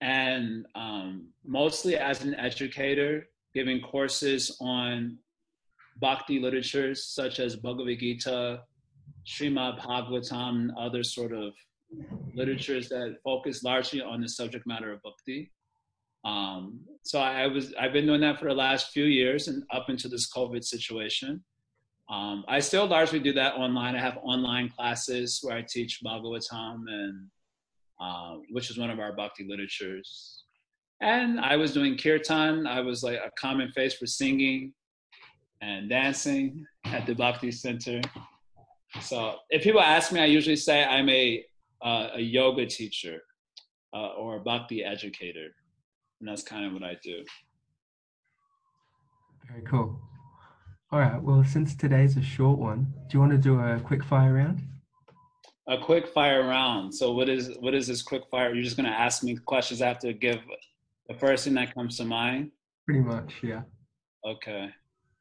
and 0.00 0.66
um, 0.74 1.28
mostly 1.44 1.96
as 1.96 2.24
an 2.24 2.34
educator, 2.34 3.28
giving 3.54 3.80
courses 3.80 4.56
on 4.60 5.18
Bhakti 6.00 6.38
literatures 6.38 7.04
such 7.04 7.40
as 7.40 7.56
Bhagavad 7.56 7.98
Gita, 7.98 8.62
Srimad 9.26 9.80
Bhagavatam, 9.80 10.50
and 10.50 10.70
other 10.78 11.02
sort 11.02 11.32
of 11.32 11.54
literatures 12.34 12.88
that 12.88 13.16
focus 13.24 13.62
largely 13.62 14.00
on 14.00 14.20
the 14.20 14.28
subject 14.28 14.66
matter 14.66 14.92
of 14.92 15.00
Bhakti. 15.02 15.50
Um, 16.24 16.80
so 17.02 17.20
I 17.20 17.46
was 17.46 17.74
I've 17.78 17.92
been 17.92 18.06
doing 18.06 18.20
that 18.22 18.38
for 18.38 18.48
the 18.48 18.54
last 18.54 18.90
few 18.90 19.04
years 19.04 19.48
and 19.48 19.62
up 19.72 19.88
into 19.88 20.08
this 20.08 20.30
COVID 20.30 20.64
situation. 20.64 21.42
Um, 22.10 22.44
I 22.48 22.60
still 22.60 22.86
largely 22.86 23.20
do 23.20 23.32
that 23.34 23.54
online. 23.54 23.94
I 23.94 24.00
have 24.00 24.18
online 24.22 24.70
classes 24.70 25.40
where 25.42 25.56
I 25.56 25.62
teach 25.62 26.00
Bhagavatam 26.04 26.84
and 26.88 27.26
uh, 28.00 28.36
which 28.50 28.70
is 28.70 28.78
one 28.78 28.90
of 28.90 28.98
our 28.98 29.12
bhakti 29.12 29.46
literatures. 29.48 30.44
And 31.00 31.38
I 31.40 31.56
was 31.56 31.72
doing 31.72 31.96
kirtan. 31.96 32.66
I 32.66 32.80
was 32.80 33.02
like 33.02 33.18
a 33.18 33.30
common 33.38 33.70
face 33.72 33.94
for 33.94 34.06
singing 34.06 34.72
and 35.60 35.88
dancing 35.88 36.64
at 36.84 37.06
the 37.06 37.14
Bhakti 37.14 37.50
Center. 37.50 38.00
So 39.00 39.36
if 39.50 39.62
people 39.62 39.80
ask 39.80 40.12
me, 40.12 40.20
I 40.20 40.26
usually 40.26 40.56
say 40.56 40.84
I'm 40.84 41.08
a 41.08 41.44
uh, 41.82 42.08
a 42.14 42.20
yoga 42.20 42.66
teacher 42.66 43.20
uh, 43.94 44.08
or 44.18 44.36
a 44.36 44.40
bhakti 44.40 44.84
educator, 44.84 45.48
and 46.20 46.28
that's 46.28 46.42
kind 46.42 46.64
of 46.64 46.72
what 46.72 46.82
I 46.82 46.96
do. 47.02 47.24
Very 49.48 49.62
cool. 49.62 49.98
All 50.90 50.98
right. 50.98 51.22
Well, 51.22 51.44
since 51.44 51.74
today's 51.74 52.16
a 52.16 52.22
short 52.22 52.58
one, 52.58 52.92
do 53.08 53.14
you 53.14 53.20
want 53.20 53.32
to 53.32 53.38
do 53.38 53.60
a 53.60 53.78
quick 53.80 54.02
fire 54.02 54.34
round? 54.34 54.62
A 55.68 55.78
quick 55.78 56.08
fire 56.08 56.46
round. 56.46 56.94
So 56.94 57.12
what 57.12 57.28
is 57.28 57.56
what 57.60 57.74
is 57.74 57.86
this 57.86 58.02
quick 58.02 58.22
fire? 58.30 58.54
You're 58.54 58.64
just 58.64 58.76
gonna 58.76 58.88
ask 58.88 59.22
me 59.22 59.36
questions. 59.36 59.82
I 59.82 59.88
have 59.88 59.98
to 60.00 60.14
give 60.14 60.40
the 61.08 61.14
first 61.14 61.44
thing 61.44 61.54
that 61.54 61.74
comes 61.74 61.98
to 61.98 62.04
mind. 62.04 62.52
Pretty 62.86 63.00
much, 63.00 63.34
yeah. 63.42 63.62
Okay. 64.26 64.70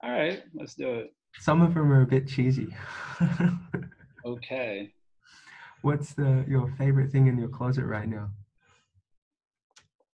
All 0.04 0.12
right. 0.12 0.42
Let's 0.54 0.76
do 0.76 0.90
it. 0.96 1.14
Some 1.40 1.62
of 1.62 1.74
them 1.74 1.92
are 1.92 2.02
a 2.02 2.08
bit 2.08 2.28
cheesy. 2.28 2.74
okay. 4.26 4.94
What's 5.82 6.14
the 6.14 6.44
your 6.48 6.68
favorite 6.78 7.12
thing 7.12 7.28
in 7.28 7.38
your 7.38 7.50
closet 7.50 7.86
right 7.86 8.08
now? 8.08 8.30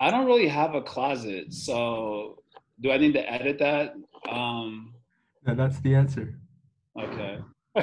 I 0.00 0.10
don't 0.10 0.26
really 0.26 0.48
have 0.48 0.74
a 0.74 0.82
closet, 0.82 1.52
so 1.52 2.42
do 2.80 2.90
I 2.90 2.98
need 2.98 3.12
to 3.14 3.32
edit 3.32 3.58
that? 3.60 3.94
Um, 4.28 4.94
no, 5.46 5.54
that's 5.54 5.78
the 5.80 5.94
answer. 5.94 6.34
Okay. 7.00 7.38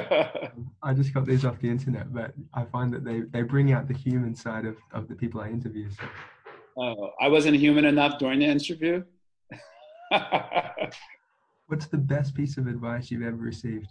I 0.82 0.94
just 0.94 1.12
got 1.12 1.26
these 1.26 1.44
off 1.44 1.58
the 1.60 1.68
internet, 1.68 2.12
but 2.12 2.32
I 2.54 2.64
find 2.64 2.92
that 2.92 3.04
they, 3.04 3.22
they 3.22 3.42
bring 3.42 3.72
out 3.72 3.88
the 3.88 3.94
human 3.94 4.34
side 4.34 4.66
of, 4.66 4.76
of 4.92 5.08
the 5.08 5.14
people 5.14 5.40
I 5.40 5.48
interview. 5.48 5.90
So. 5.90 6.04
Oh, 6.78 7.10
I 7.20 7.28
wasn't 7.28 7.56
human 7.56 7.84
enough 7.84 8.18
during 8.18 8.38
the 8.38 8.46
interview. 8.46 9.02
What's 11.66 11.86
the 11.86 11.98
best 11.98 12.34
piece 12.34 12.56
of 12.56 12.66
advice 12.66 13.10
you've 13.10 13.22
ever 13.22 13.36
received? 13.36 13.88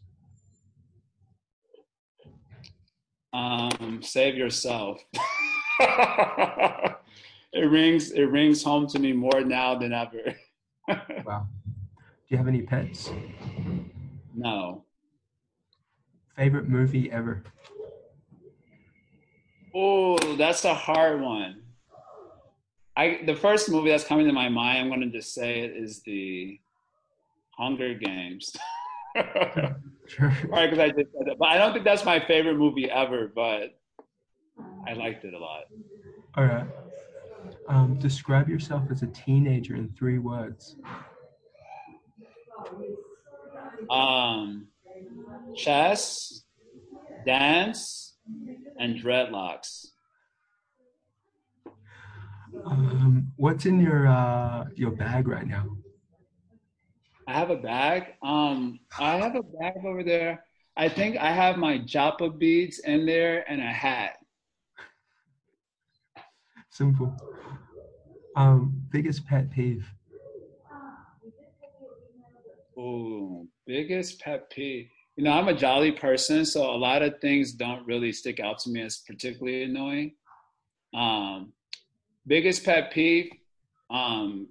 Um, 3.34 4.00
save 4.02 4.36
yourself. 4.36 5.02
it 5.80 6.96
rings 7.54 8.12
it 8.12 8.24
rings 8.24 8.64
home 8.64 8.88
to 8.88 9.00
me 9.00 9.14
more 9.14 9.42
now 9.42 9.78
than 9.78 9.94
ever. 9.94 10.36
wow. 11.26 11.48
Do 11.68 11.74
you 12.28 12.38
have 12.38 12.48
any 12.48 12.62
pets? 12.62 13.12
No. 14.36 14.84
Favorite 16.36 16.70
movie 16.70 17.12
ever? 17.12 17.44
Oh, 19.76 20.18
that's 20.36 20.66
a 20.66 20.74
hard 20.74 21.22
one. 21.22 21.62
I 22.96 23.22
the 23.26 23.36
first 23.36 23.70
movie 23.70 23.90
that's 23.90 24.04
coming 24.04 24.26
to 24.28 24.34
my 24.34 24.50
mind, 24.50 24.80
I'm 24.80 24.88
going 24.90 25.02
to 25.02 25.10
just 25.10 25.34
say 25.34 25.60
it 25.60 25.72
is 25.78 26.02
the 26.02 26.60
Hunger 27.58 27.94
Games. 27.94 28.56
sure. 30.08 30.34
Right, 30.48 30.70
because 30.70 30.80
I 30.80 30.90
just 30.90 31.12
said 31.12 31.26
that. 31.26 31.38
But 31.40 31.50
I 31.50 31.58
don't 31.58 31.74
think 31.74 31.86
that's 31.86 32.06
my 32.06 32.20
favorite 32.20 32.58
movie 32.58 32.90
ever, 32.90 33.32
but 33.34 33.78
I 34.88 34.94
liked 34.94 35.26
it 35.26 35.34
a 35.34 35.40
lot. 35.40 35.64
All 36.36 36.46
right. 36.46 36.68
Um, 37.68 37.98
describe 38.00 38.50
yourself 38.50 38.84
as 38.92 39.04
a 39.04 39.08
teenager 39.08 39.76
in 39.76 39.90
three 39.98 40.20
words. 40.20 40.76
Um, 43.90 44.68
chess, 45.56 46.44
dance, 47.26 48.18
and 48.80 49.00
dreadlocks. 49.00 49.88
Um, 52.66 53.32
what's 53.38 53.66
in 53.66 53.80
your 53.80 54.08
uh, 54.08 54.66
your 54.76 54.92
bag 54.92 55.28
right 55.28 55.48
now? 55.48 55.78
I 57.30 57.34
have 57.34 57.52
a 57.52 57.56
bag. 57.56 58.16
Um, 58.24 58.80
I 59.00 59.18
have 59.18 59.36
a 59.36 59.44
bag 59.44 59.86
over 59.86 60.04
there. 60.04 60.44
I 60.76 60.90
think 60.90 61.16
I 61.18 61.32
have 61.32 61.58
my 61.58 61.78
japa 61.78 62.36
beads 62.36 62.80
in 62.80 63.06
there 63.06 63.46
and 63.48 63.62
a 63.62 63.66
hat. 63.66 64.18
Simple. 66.72 67.16
Um, 68.36 68.82
biggest 68.90 69.28
pet 69.28 69.52
peeve. 69.52 69.88
Oh, 72.76 73.46
biggest 73.68 74.20
pet 74.22 74.50
peeve. 74.50 74.90
You 75.16 75.24
know, 75.24 75.32
I'm 75.32 75.50
a 75.50 75.54
jolly 75.54 75.92
person, 75.92 76.46
so 76.46 76.72
a 76.72 76.78
lot 76.78 77.04
of 77.04 77.22
things 77.22 77.52
don't 77.52 77.86
really 77.86 78.12
stick 78.12 78.40
out 78.40 78.58
to 78.60 78.72
me 78.72 78.82
as 78.82 79.04
particularly 79.06 79.66
annoying. 79.66 80.16
Um, 80.96 81.54
biggest 82.26 82.66
pet 82.66 82.92
peeve, 82.92 83.32
um, 83.92 84.48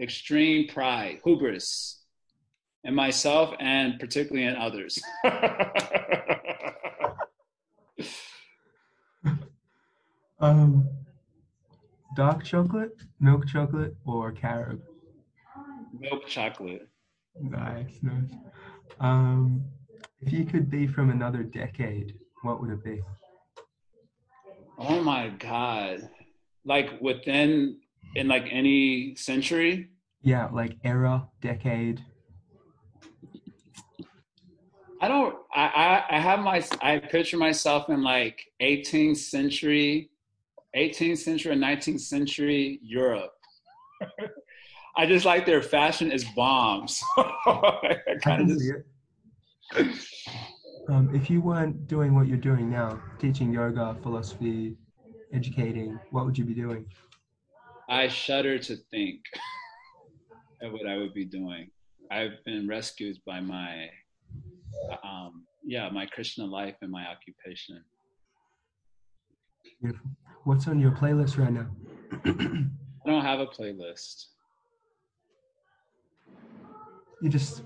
extreme 0.00 0.68
pride, 0.68 1.20
hubris, 1.24 2.00
in 2.84 2.94
myself 2.94 3.54
and 3.60 3.98
particularly 4.00 4.46
in 4.46 4.56
others. 4.56 4.98
um, 10.40 10.88
dark 12.16 12.44
chocolate, 12.44 12.96
milk 13.20 13.46
chocolate, 13.46 13.94
or 14.06 14.32
carob? 14.32 14.80
Milk 15.98 16.26
chocolate. 16.26 16.88
Nice, 17.40 17.98
nice. 18.02 18.32
Um, 18.98 19.62
if 20.20 20.32
you 20.32 20.44
could 20.44 20.70
be 20.70 20.86
from 20.86 21.10
another 21.10 21.42
decade, 21.42 22.14
what 22.42 22.60
would 22.60 22.70
it 22.70 22.84
be? 22.84 23.00
Oh 24.78 25.02
my 25.02 25.28
God. 25.28 26.08
Like 26.64 27.00
within, 27.00 27.79
in 28.14 28.28
like 28.28 28.46
any 28.50 29.14
century? 29.16 29.90
Yeah, 30.22 30.48
like 30.52 30.76
era, 30.84 31.28
decade. 31.40 32.04
I 35.00 35.08
don't, 35.08 35.34
I, 35.54 35.62
I, 35.62 36.16
I 36.16 36.20
have 36.20 36.40
my, 36.40 36.62
I 36.82 36.98
picture 36.98 37.38
myself 37.38 37.88
in 37.88 38.02
like 38.02 38.42
18th 38.60 39.16
century, 39.16 40.10
18th 40.76 41.18
century, 41.18 41.52
and 41.52 41.62
19th 41.62 42.00
century 42.00 42.78
Europe. 42.82 43.32
I 44.96 45.06
just 45.06 45.24
like 45.24 45.46
their 45.46 45.62
fashion 45.62 46.12
is 46.12 46.24
bombs. 46.36 47.02
Kind 48.22 48.50
of 48.50 48.58
just. 48.58 48.84
Um, 50.88 51.08
if 51.14 51.30
you 51.30 51.40
weren't 51.40 51.86
doing 51.86 52.14
what 52.14 52.26
you're 52.26 52.36
doing 52.36 52.68
now, 52.68 53.00
teaching 53.18 53.52
yoga, 53.52 53.96
philosophy, 54.02 54.76
educating, 55.32 55.98
what 56.10 56.26
would 56.26 56.36
you 56.36 56.44
be 56.44 56.54
doing? 56.54 56.84
I 57.90 58.06
shudder 58.06 58.56
to 58.56 58.76
think 58.92 59.20
of 60.62 60.72
what 60.72 60.86
I 60.86 60.96
would 60.96 61.12
be 61.12 61.24
doing. 61.24 61.68
I've 62.10 62.42
been 62.44 62.68
rescued 62.68 63.18
by 63.26 63.40
my, 63.40 63.88
um, 65.02 65.44
yeah, 65.64 65.88
my 65.90 66.06
Krishna 66.06 66.44
life 66.44 66.76
and 66.82 66.90
my 66.90 67.04
occupation. 67.08 67.82
Beautiful. 69.82 70.10
What's 70.44 70.68
on 70.68 70.78
your 70.78 70.92
playlist 70.92 71.36
right 71.36 71.52
now? 71.52 71.66
I 72.24 73.10
don't 73.10 73.24
have 73.24 73.40
a 73.40 73.46
playlist. 73.46 74.26
You 77.22 77.28
just 77.28 77.62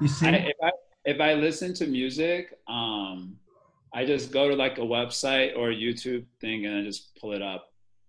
you 0.00 0.08
see. 0.08 0.28
if 0.28 0.56
I 0.62 0.70
if 1.04 1.20
I 1.20 1.34
listen 1.34 1.74
to 1.74 1.86
music, 1.86 2.58
um, 2.68 3.36
I 3.92 4.04
just 4.04 4.32
go 4.32 4.48
to 4.48 4.54
like 4.54 4.78
a 4.78 4.82
website 4.82 5.56
or 5.56 5.70
a 5.70 5.74
YouTube 5.74 6.24
thing 6.40 6.64
and 6.64 6.78
I 6.78 6.82
just 6.82 7.16
pull 7.20 7.32
it 7.32 7.42
up. 7.42 7.68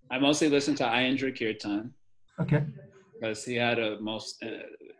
I 0.10 0.20
mostly 0.20 0.50
listen 0.50 0.76
to 0.76 0.84
Aindra 0.84 1.38
Kirtan. 1.38 1.94
Okay. 2.40 2.64
Because 3.14 3.44
he 3.44 3.56
had 3.56 3.80
a 3.80 4.00
most 4.00 4.42
uh, 4.44 4.50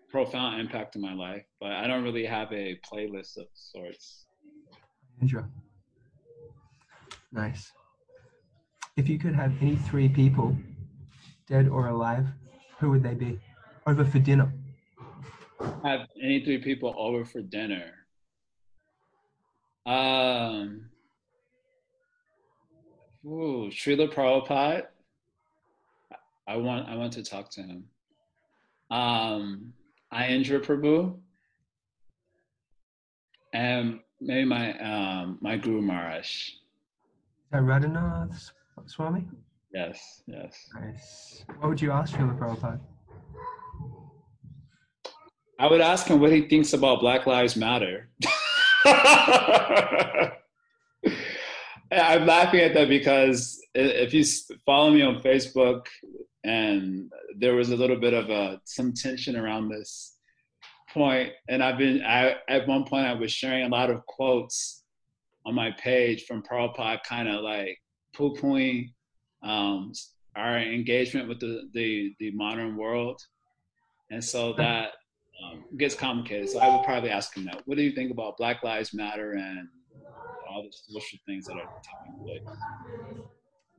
profound 0.10 0.60
impact 0.60 0.96
in 0.96 1.02
my 1.02 1.14
life, 1.14 1.44
but 1.60 1.72
I 1.72 1.88
don't 1.88 2.04
really 2.04 2.26
have 2.26 2.52
a 2.52 2.80
playlist 2.92 3.38
of 3.38 3.48
sorts. 3.54 4.26
Aindra. 5.22 5.48
Nice. 7.32 7.72
If 8.96 9.08
you 9.08 9.20
could 9.20 9.36
have 9.36 9.54
any 9.62 9.76
three 9.76 10.10
people, 10.10 10.58
dead 11.48 11.68
or 11.68 11.88
alive, 11.88 12.26
who 12.80 12.90
would 12.90 13.04
they 13.04 13.14
be? 13.14 13.40
Over 13.86 14.04
for 14.04 14.20
dinner. 14.20 14.52
Have 15.84 16.08
any 16.22 16.44
three 16.44 16.58
people 16.60 16.94
over 16.98 17.26
for 17.26 17.42
dinner? 17.42 17.94
Um, 19.86 20.90
ooh, 23.26 23.70
Srila 23.72 24.12
Prabhupada. 24.14 24.88
I 26.48 26.58
want 26.58 26.88
I 26.88 26.96
want 26.96 27.14
to 27.14 27.24
talk 27.24 27.50
to 27.52 27.62
him. 27.62 27.84
Um, 28.90 29.74
Aindra 30.14 30.64
Prabhu, 30.64 31.18
and 33.54 34.00
maybe 34.22 34.46
my 34.46 34.78
um, 34.80 35.38
my 35.42 35.58
Guru 35.58 35.82
Maharaj. 35.82 36.26
Is 36.28 36.54
that 37.52 37.64
Radhanath 37.64 38.52
Swami? 38.86 39.28
Yes, 39.74 40.22
yes. 40.28 40.70
Nice. 40.80 41.44
What 41.60 41.70
would 41.70 41.82
you 41.82 41.92
ask 41.92 42.16
Srila 42.16 42.38
Prabhupada? 42.40 42.80
I 45.60 45.68
would 45.68 45.82
ask 45.82 46.08
him 46.08 46.20
what 46.20 46.32
he 46.32 46.48
thinks 46.48 46.74
about 46.74 47.02
Black 47.02 47.26
Lives 47.26 47.56
Matter. 47.56 48.10
I'm 51.92 52.26
laughing 52.26 52.60
at 52.60 52.74
that 52.76 52.90
because 52.90 53.60
if 53.74 54.14
you 54.14 54.24
follow 54.66 54.92
me 54.92 55.02
on 55.02 55.22
Facebook, 55.22 55.88
and 56.44 57.12
there 57.38 57.56
was 57.56 57.72
a 57.72 57.76
little 57.76 58.00
bit 58.00 58.14
of 58.14 58.30
a 58.30 58.62
some 58.64 58.94
tension 58.94 59.36
around 59.36 59.70
this 59.70 60.18
point, 60.94 61.32
and 61.50 61.64
I've 61.64 61.78
been 61.78 62.04
I, 62.04 62.36
at 62.48 62.68
one 62.68 62.84
point 62.86 63.06
I 63.06 63.14
was 63.14 63.32
sharing 63.32 63.66
a 63.66 63.70
lot 63.70 63.90
of 63.90 64.06
quotes 64.06 64.84
on 65.46 65.56
my 65.56 65.72
page 65.72 66.26
from 66.26 66.44
Prabhupada, 66.44 67.00
kind 67.04 67.28
of 67.30 67.42
like 67.42 67.78
poo-pooing 68.14 68.92
um, 69.44 69.92
our 70.36 70.58
engagement 70.60 71.28
with 71.28 71.40
the, 71.40 71.70
the 71.74 72.16
the 72.20 72.32
modern 72.32 72.78
world, 72.78 73.22
and 74.12 74.24
so 74.24 74.54
that 74.54 74.92
um, 75.44 75.64
gets 75.78 75.96
complicated. 75.96 76.50
So 76.50 76.60
I 76.60 76.76
would 76.76 76.86
probably 76.86 77.10
ask 77.10 77.36
him 77.36 77.46
that. 77.46 77.62
What 77.66 77.78
do 77.78 77.84
you 77.84 77.92
think 77.92 78.12
about 78.12 78.38
Black 78.38 78.64
Lives 78.64 78.94
Matter 78.94 79.34
and 79.34 79.68
all 80.50 80.64
the 80.64 80.72
social 80.72 81.20
things 81.26 81.46
that 81.46 81.56
are 81.58 81.70
taking 81.84 82.26
place? 82.26 82.58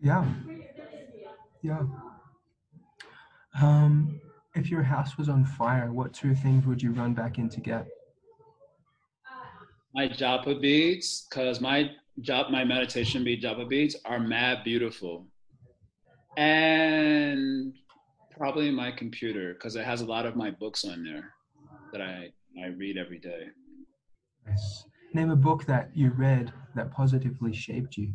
Yeah. 0.00 0.24
Yeah. 1.62 1.82
Um, 3.60 4.20
if 4.54 4.70
your 4.70 4.82
house 4.82 5.18
was 5.18 5.28
on 5.28 5.44
fire, 5.44 5.92
what 5.92 6.12
two 6.12 6.34
things 6.34 6.66
would 6.66 6.82
you 6.82 6.92
run 6.92 7.14
back 7.14 7.38
in 7.38 7.48
to 7.50 7.60
get? 7.60 7.86
My 9.94 10.08
japa 10.08 10.60
beads, 10.60 11.26
because 11.28 11.60
my 11.60 11.90
job, 12.20 12.50
my 12.50 12.64
meditation 12.64 13.24
bead 13.24 13.42
japa 13.42 13.68
beads 13.68 13.96
are 14.04 14.20
mad 14.20 14.62
beautiful, 14.64 15.26
and 16.36 17.74
probably 18.36 18.70
my 18.70 18.92
computer 18.92 19.54
because 19.54 19.74
it 19.74 19.84
has 19.84 20.02
a 20.02 20.06
lot 20.06 20.24
of 20.24 20.36
my 20.36 20.50
books 20.50 20.84
on 20.84 21.02
there 21.02 21.34
that 21.92 22.00
I 22.00 22.28
I 22.62 22.68
read 22.68 22.96
every 22.96 23.18
day. 23.18 23.46
Nice. 24.46 24.84
Name 25.14 25.30
a 25.30 25.36
book 25.36 25.64
that 25.66 25.90
you 25.94 26.10
read 26.10 26.52
that 26.74 26.92
positively 26.92 27.52
shaped 27.52 27.96
you. 27.96 28.12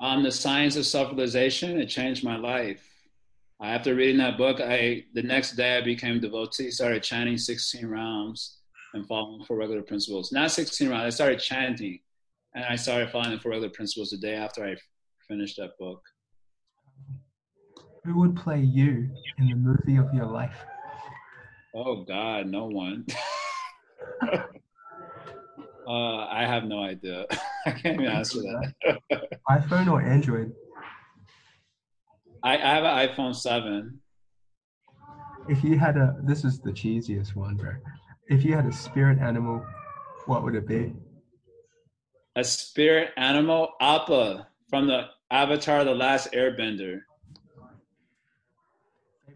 Um, 0.00 0.22
the 0.22 0.32
Science 0.32 0.76
of 0.76 0.86
Self-Realization. 0.86 1.80
It 1.80 1.86
changed 1.86 2.24
my 2.24 2.36
life. 2.36 2.97
After 3.60 3.96
reading 3.96 4.18
that 4.18 4.38
book, 4.38 4.60
I 4.60 5.04
the 5.14 5.22
next 5.22 5.56
day 5.56 5.78
I 5.78 5.80
became 5.80 6.20
devotee. 6.20 6.70
Started 6.70 7.02
chanting 7.02 7.36
16 7.36 7.86
rounds 7.86 8.58
and 8.94 9.06
following 9.06 9.44
four 9.44 9.56
regular 9.56 9.82
principles. 9.82 10.30
Not 10.30 10.52
16 10.52 10.88
rounds. 10.88 11.04
I 11.04 11.10
started 11.10 11.40
chanting, 11.40 11.98
and 12.54 12.64
I 12.64 12.76
started 12.76 13.10
following 13.10 13.32
the 13.32 13.40
four 13.40 13.50
regular 13.50 13.70
principles 13.70 14.10
the 14.10 14.18
day 14.18 14.34
after 14.34 14.64
I 14.64 14.76
finished 15.26 15.56
that 15.56 15.70
book. 15.76 16.00
Who 18.04 18.20
would 18.20 18.36
play 18.36 18.60
you 18.60 19.10
in 19.38 19.48
the 19.48 19.56
movie 19.56 19.96
of 19.96 20.14
your 20.14 20.26
life? 20.26 20.56
Oh 21.74 22.04
God, 22.04 22.46
no 22.46 22.66
one. 22.66 23.06
uh, 24.32 24.38
I 25.86 26.44
have 26.46 26.64
no 26.64 26.80
idea. 26.84 27.26
I 27.66 27.72
can't 27.72 28.00
even 28.00 28.06
answer 28.06 28.38
that. 28.38 29.00
iPhone 29.50 29.90
or 29.90 30.00
Android? 30.00 30.52
I, 32.42 32.54
I 32.56 32.74
have 32.74 32.84
an 32.84 33.08
iPhone 33.08 33.34
7. 33.34 34.00
If 35.48 35.64
you 35.64 35.78
had 35.78 35.96
a, 35.96 36.16
this 36.22 36.44
is 36.44 36.60
the 36.60 36.72
cheesiest 36.72 37.34
one, 37.34 37.56
bro. 37.56 37.72
If 38.28 38.44
you 38.44 38.54
had 38.54 38.66
a 38.66 38.72
spirit 38.72 39.18
animal, 39.18 39.64
what 40.26 40.42
would 40.42 40.54
it 40.54 40.66
be? 40.66 40.92
A 42.36 42.44
spirit 42.44 43.10
animal? 43.16 43.70
Appa 43.80 44.48
from 44.68 44.86
the 44.86 45.06
Avatar 45.30 45.84
The 45.84 45.94
Last 45.94 46.32
Airbender. 46.32 47.00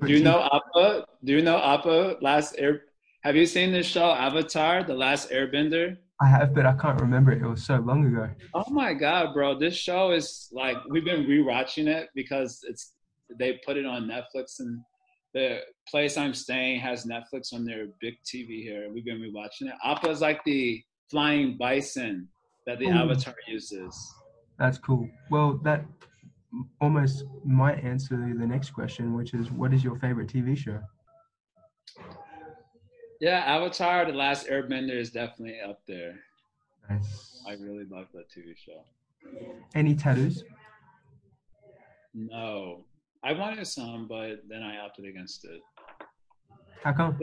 Do 0.05 0.13
you 0.13 0.23
know 0.23 0.49
Appa? 0.53 1.07
Do 1.25 1.33
you 1.33 1.43
know 1.43 1.59
Appa? 1.59 2.17
Last 2.21 2.57
Air. 2.59 2.83
Have 3.23 3.37
you 3.37 3.47
seen 3.47 3.73
the 3.73 3.83
show 3.83 4.11
Avatar: 4.11 4.83
The 4.83 4.95
Last 4.95 5.31
Airbender? 5.31 5.97
I 6.23 6.27
have, 6.27 6.55
but 6.55 6.67
I 6.67 6.75
can't 6.75 7.01
remember 7.01 7.33
it. 7.33 7.43
It 7.43 7.47
was 7.47 7.65
so 7.65 7.79
long 7.79 8.07
ago. 8.07 8.29
Oh 8.55 8.71
my 8.71 8.95
god, 8.95 9.35
bro! 9.35 9.59
This 9.59 9.75
show 9.75 10.13
is 10.13 10.49
like 10.53 10.77
we've 10.89 11.05
been 11.05 11.25
rewatching 11.25 11.89
it 11.89 12.11
because 12.15 12.61
it's 12.69 12.93
they 13.39 13.61
put 13.67 13.77
it 13.77 13.87
on 13.87 14.05
Netflix 14.05 14.61
and 14.61 14.81
the 15.35 15.61
place 15.91 16.17
I'm 16.17 16.35
staying 16.35 16.79
has 16.81 17.07
Netflix 17.07 17.53
on 17.53 17.65
their 17.65 17.87
big 18.01 18.15
TV 18.25 18.63
here. 18.63 18.89
We've 18.93 19.05
been 19.05 19.21
rewatching 19.21 19.69
it. 19.69 19.75
Appa 19.85 20.11
is 20.11 20.21
like 20.21 20.45
the 20.45 20.83
flying 21.11 21.57
bison 21.59 22.29
that 22.67 22.79
the 22.79 22.87
Ooh. 22.87 22.93
Avatar 22.93 23.35
uses. 23.49 24.15
That's 24.59 24.79
cool. 24.79 25.09
Well, 25.31 25.59
that 25.65 25.85
almost 26.81 27.25
might 27.45 27.83
answer 27.83 28.17
the 28.39 28.47
next 28.47 28.71
question, 28.71 29.15
which 29.15 29.35
is, 29.35 29.51
what 29.51 29.73
is 29.73 29.83
your 29.83 29.97
favorite 29.97 30.29
TV 30.29 30.57
show? 30.57 30.79
Yeah, 33.23 33.39
Avatar: 33.47 34.05
The 34.05 34.13
Last 34.13 34.49
Airbender 34.49 34.97
is 34.99 35.11
definitely 35.13 35.61
up 35.61 35.81
there. 35.87 36.19
Nice. 36.91 37.41
I 37.47 37.53
really 37.53 37.85
love 37.85 38.07
that 38.15 38.25
TV 38.29 38.57
show. 38.57 38.83
Any 39.77 39.95
tattoos? 39.95 40.43
No, 42.13 42.85
I 43.23 43.33
wanted 43.33 43.65
some, 43.69 44.09
but 44.09 44.43
then 44.49 44.65
I 44.65 44.79
opted 44.79 45.05
against 45.05 45.45
it. 45.45 45.61
How 46.83 46.93
come? 46.93 47.17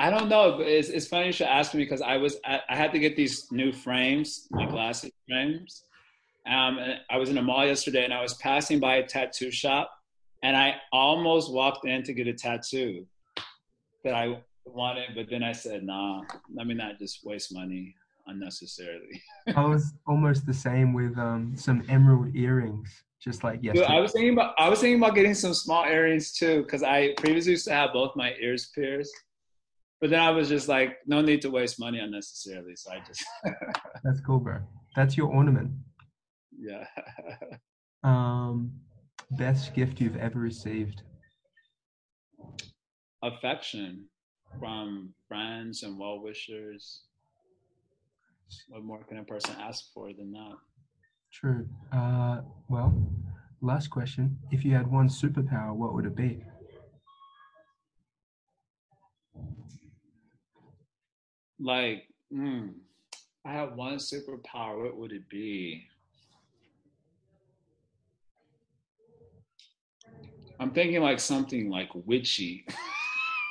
I 0.00 0.10
don't 0.10 0.28
know. 0.28 0.58
It's, 0.62 0.88
it's 0.88 1.06
funny 1.06 1.26
you 1.26 1.32
should 1.32 1.46
ask 1.46 1.74
me 1.74 1.84
because 1.84 2.02
I 2.02 2.16
was 2.16 2.38
I, 2.44 2.58
I 2.68 2.74
had 2.74 2.90
to 2.90 2.98
get 2.98 3.14
these 3.14 3.52
new 3.52 3.72
frames, 3.72 4.48
my 4.50 4.66
glasses 4.66 5.12
frames, 5.28 5.84
um, 6.44 6.80
I 7.08 7.18
was 7.18 7.28
in 7.28 7.38
a 7.38 7.42
mall 7.42 7.64
yesterday 7.64 8.02
and 8.02 8.12
I 8.12 8.20
was 8.20 8.34
passing 8.34 8.80
by 8.80 8.96
a 8.96 9.06
tattoo 9.06 9.52
shop 9.52 9.92
and 10.42 10.56
I 10.56 10.76
almost 10.92 11.52
walked 11.52 11.86
in 11.86 12.02
to 12.02 12.12
get 12.12 12.26
a 12.26 12.32
tattoo 12.32 13.06
that 14.02 14.14
I 14.14 14.38
wanted, 14.74 15.10
but 15.14 15.28
then 15.30 15.42
I 15.42 15.52
said, 15.52 15.84
nah, 15.84 16.22
let 16.54 16.66
me 16.66 16.74
not 16.74 16.98
just 16.98 17.24
waste 17.24 17.52
money 17.54 17.94
unnecessarily. 18.26 19.22
I 19.56 19.64
was 19.64 19.92
almost 20.06 20.46
the 20.46 20.54
same 20.54 20.92
with 20.92 21.16
um, 21.18 21.54
some 21.56 21.82
emerald 21.88 22.34
earrings, 22.34 22.90
just 23.22 23.44
like 23.44 23.62
yesterday. 23.62 23.86
Dude, 23.86 23.96
I 23.96 24.00
was 24.00 24.12
thinking 24.12 24.32
about 24.32 24.54
I 24.58 24.68
was 24.68 24.80
thinking 24.80 24.98
about 25.02 25.14
getting 25.14 25.34
some 25.34 25.54
small 25.54 25.84
earrings 25.84 26.32
too, 26.32 26.62
because 26.62 26.82
I 26.82 27.14
previously 27.16 27.52
used 27.52 27.66
to 27.66 27.72
have 27.72 27.92
both 27.92 28.16
my 28.16 28.34
ears 28.40 28.70
pierced. 28.74 29.14
But 30.00 30.08
then 30.08 30.20
I 30.20 30.30
was 30.30 30.48
just 30.48 30.66
like, 30.66 30.96
no 31.06 31.20
need 31.20 31.42
to 31.42 31.50
waste 31.50 31.78
money 31.78 31.98
unnecessarily. 31.98 32.74
So 32.74 32.90
I 32.90 33.00
just 33.06 33.22
That's 34.04 34.20
cool, 34.20 34.38
bro. 34.38 34.58
That's 34.96 35.16
your 35.16 35.28
ornament 35.28 35.72
yeah. 36.60 36.84
um, 38.04 38.72
best 39.32 39.74
gift 39.74 40.00
you've 40.00 40.16
ever 40.16 40.38
received? 40.38 41.02
Affection 43.22 44.06
from 44.58 45.14
friends 45.28 45.82
and 45.82 45.98
well 45.98 46.20
wishers. 46.20 47.02
What 48.68 48.82
more 48.82 49.04
can 49.04 49.18
a 49.18 49.24
person 49.24 49.54
ask 49.60 49.92
for 49.94 50.12
than 50.12 50.32
that? 50.32 50.56
True. 51.32 51.68
Uh, 51.92 52.40
well, 52.68 52.92
last 53.60 53.88
question. 53.88 54.38
If 54.50 54.64
you 54.64 54.74
had 54.74 54.90
one 54.90 55.08
superpower, 55.08 55.74
what 55.74 55.94
would 55.94 56.06
it 56.06 56.16
be? 56.16 56.42
Like, 61.60 62.04
mm, 62.32 62.72
I 63.44 63.52
have 63.52 63.74
one 63.74 63.96
superpower. 63.96 64.82
What 64.82 64.96
would 64.96 65.12
it 65.12 65.28
be? 65.28 65.86
I'm 70.58 70.72
thinking 70.72 71.00
like 71.00 71.20
something 71.20 71.70
like 71.70 71.88
witchy. 71.94 72.66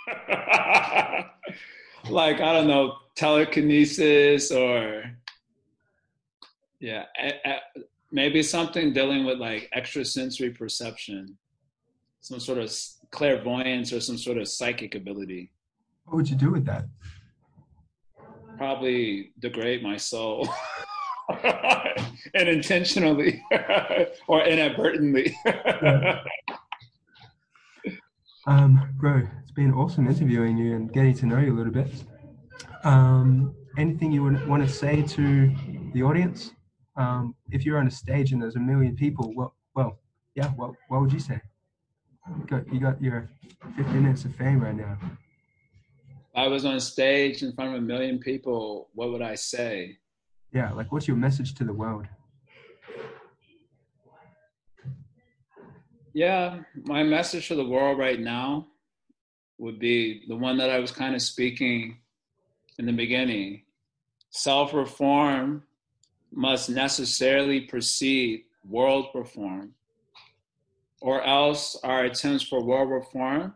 like, 2.09 2.41
I 2.41 2.53
don't 2.53 2.67
know, 2.67 2.95
telekinesis 3.15 4.51
or, 4.51 5.03
yeah, 6.79 7.05
maybe 8.11 8.43
something 8.43 8.93
dealing 8.93 9.25
with 9.25 9.39
like 9.39 9.69
extrasensory 9.75 10.51
perception, 10.51 11.37
some 12.21 12.39
sort 12.39 12.57
of 12.57 12.73
clairvoyance 13.11 13.93
or 13.93 13.99
some 13.99 14.17
sort 14.17 14.37
of 14.37 14.47
psychic 14.47 14.95
ability. 14.95 15.51
What 16.05 16.17
would 16.17 16.29
you 16.29 16.35
do 16.35 16.51
with 16.51 16.65
that? 16.65 16.85
Probably 18.57 19.31
degrade 19.39 19.83
my 19.83 19.97
soul. 19.97 20.49
and 22.33 22.49
intentionally 22.49 23.43
or 24.27 24.43
inadvertently. 24.43 25.37
Um, 28.49 28.89
bro, 28.97 29.21
it's 29.43 29.51
been 29.51 29.71
awesome 29.71 30.07
interviewing 30.07 30.57
you 30.57 30.75
and 30.75 30.91
getting 30.91 31.13
to 31.13 31.27
know 31.27 31.37
you 31.37 31.53
a 31.53 31.57
little 31.57 31.71
bit. 31.71 31.91
Um, 32.83 33.53
anything 33.77 34.11
you 34.11 34.23
would 34.23 34.47
want 34.47 34.67
to 34.67 34.73
say 34.73 35.03
to 35.03 35.55
the 35.93 36.01
audience? 36.01 36.51
Um, 36.95 37.35
if 37.51 37.63
you're 37.63 37.77
on 37.77 37.85
a 37.85 37.91
stage 37.91 38.31
and 38.31 38.41
there's 38.41 38.55
a 38.55 38.59
million 38.59 38.95
people, 38.95 39.31
well, 39.35 39.53
well, 39.75 39.99
yeah, 40.33 40.47
what, 40.49 40.71
what 40.87 40.99
would 40.99 41.13
you 41.13 41.19
say? 41.19 41.39
You 42.27 42.45
got, 42.47 42.73
you 42.73 42.79
got 42.79 42.99
your 42.99 43.29
15 43.77 44.01
minutes 44.01 44.25
of 44.25 44.35
fame 44.35 44.61
right 44.61 44.75
now. 44.75 44.97
If 46.09 46.35
I 46.35 46.47
was 46.47 46.65
on 46.65 46.79
stage 46.79 47.43
in 47.43 47.53
front 47.53 47.75
of 47.75 47.77
a 47.77 47.81
million 47.81 48.17
people, 48.17 48.89
what 48.95 49.11
would 49.11 49.21
I 49.21 49.35
say? 49.35 49.97
Yeah, 50.51 50.71
like 50.71 50.91
what's 50.91 51.07
your 51.07 51.17
message 51.17 51.53
to 51.55 51.63
the 51.63 51.73
world? 51.73 52.07
Yeah, 56.13 56.61
my 56.85 57.03
message 57.03 57.47
to 57.49 57.55
the 57.55 57.65
world 57.65 57.99
right 57.99 58.19
now 58.19 58.67
would 59.59 59.79
be 59.79 60.23
the 60.27 60.35
one 60.35 60.57
that 60.57 60.69
I 60.69 60.79
was 60.79 60.91
kind 60.91 61.13
of 61.13 61.21
speaking 61.21 61.97
in 62.79 62.85
the 62.85 62.93
beginning. 62.93 63.63
Self 64.31 64.73
reform 64.73 65.63
must 66.31 66.69
necessarily 66.69 67.61
precede 67.61 68.43
world 68.67 69.07
reform, 69.13 69.73
or 71.01 71.21
else 71.23 71.75
our 71.83 72.05
attempts 72.05 72.43
for 72.43 72.63
world 72.63 72.89
reform 72.89 73.53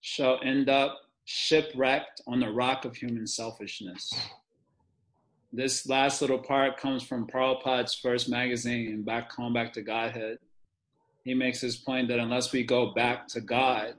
shall 0.00 0.38
end 0.42 0.68
up 0.68 0.98
shipwrecked 1.24 2.20
on 2.26 2.40
the 2.40 2.50
rock 2.50 2.84
of 2.84 2.96
human 2.96 3.26
selfishness. 3.26 4.12
This 5.52 5.88
last 5.88 6.20
little 6.20 6.38
part 6.38 6.78
comes 6.78 7.02
from 7.02 7.26
Prabhupada's 7.26 7.94
first 7.94 8.28
magazine, 8.28 9.02
Back 9.02 9.32
Home, 9.32 9.54
Back 9.54 9.72
to 9.74 9.82
Godhead. 9.82 10.38
He 11.24 11.34
makes 11.34 11.60
his 11.60 11.76
point 11.76 12.08
that 12.08 12.18
unless 12.18 12.52
we 12.52 12.62
go 12.64 12.92
back 12.94 13.26
to 13.28 13.40
God, 13.40 13.94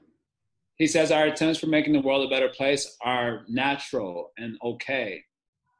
he 0.76 0.86
says 0.86 1.12
our 1.12 1.26
attempts 1.26 1.60
for 1.60 1.66
making 1.66 1.92
the 1.92 2.00
world 2.00 2.26
a 2.26 2.30
better 2.30 2.48
place 2.48 2.96
are 3.02 3.42
natural 3.48 4.32
and 4.38 4.56
okay. 4.64 5.22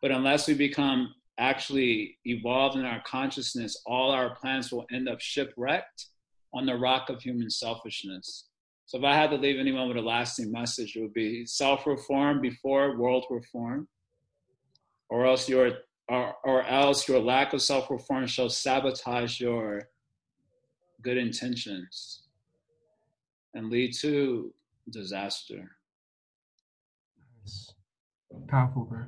But 0.02 0.10
unless 0.10 0.46
we 0.46 0.54
become 0.54 1.14
actually 1.38 2.18
evolved 2.24 2.76
in 2.76 2.84
our 2.84 3.02
consciousness, 3.06 3.82
all 3.86 4.10
our 4.10 4.34
plans 4.36 4.70
will 4.70 4.86
end 4.92 5.08
up 5.08 5.20
shipwrecked 5.20 6.06
on 6.52 6.66
the 6.66 6.76
rock 6.76 7.08
of 7.08 7.22
human 7.22 7.48
selfishness. 7.50 8.48
So 8.86 8.98
if 8.98 9.04
I 9.04 9.14
had 9.14 9.30
to 9.30 9.36
leave 9.36 9.58
anyone 9.58 9.88
with 9.88 9.96
a 9.96 10.02
lasting 10.02 10.50
message, 10.50 10.96
it 10.96 11.00
would 11.00 11.14
be 11.14 11.46
self-reform 11.46 12.40
before 12.40 12.98
world 12.98 13.24
reform, 13.30 13.88
or 15.08 15.26
else 15.26 15.48
your 15.48 15.78
or, 16.08 16.34
or 16.44 16.64
else 16.64 17.06
your 17.06 17.20
lack 17.20 17.52
of 17.52 17.62
self-reform 17.62 18.26
shall 18.26 18.48
sabotage 18.48 19.40
your 19.40 19.88
good 21.02 21.16
intentions 21.16 22.22
and 23.54 23.70
lead 23.70 23.94
to 23.94 24.52
disaster. 24.90 25.70
Nice. 27.42 27.72
Powerful, 28.48 28.84
bro. 28.84 29.04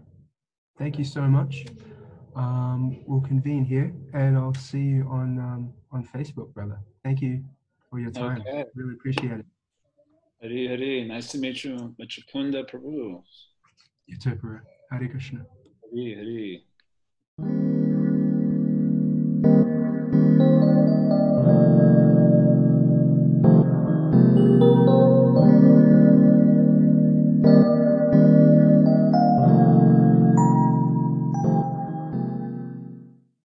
Thank 0.78 0.98
you 0.98 1.04
so 1.04 1.22
much. 1.22 1.66
Um, 2.34 3.04
we'll 3.06 3.20
convene 3.20 3.64
here, 3.64 3.92
and 4.14 4.36
I'll 4.36 4.54
see 4.54 4.80
you 4.80 5.06
on 5.08 5.38
um, 5.38 5.72
on 5.90 6.06
Facebook, 6.06 6.52
brother. 6.54 6.78
Thank 7.04 7.20
you 7.20 7.44
for 7.90 8.00
your 8.00 8.10
time. 8.10 8.40
Okay. 8.40 8.64
Really 8.74 8.94
appreciate 8.94 9.32
it. 9.32 9.46
Hari 10.40 10.66
Hari, 10.66 11.04
nice 11.04 11.30
to 11.32 11.38
meet 11.38 11.62
you, 11.62 11.94
Machapunda 12.00 12.68
Prabhu. 12.68 13.22
You 14.06 14.18
too, 14.18 14.34
bro. 14.36 14.58
Hare 14.90 15.08
Krishna. 15.08 15.46
Hari 15.90 16.14
Hari. 16.14 16.64